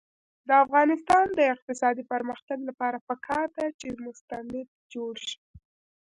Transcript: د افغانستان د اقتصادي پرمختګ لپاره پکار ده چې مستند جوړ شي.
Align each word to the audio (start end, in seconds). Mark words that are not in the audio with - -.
د 0.47 0.49
افغانستان 0.65 1.25
د 1.37 1.39
اقتصادي 1.53 2.03
پرمختګ 2.13 2.59
لپاره 2.69 2.97
پکار 3.07 3.47
ده 3.57 3.67
چې 3.79 3.87
مستند 4.05 4.51
جوړ 4.93 5.13
شي. 5.27 5.39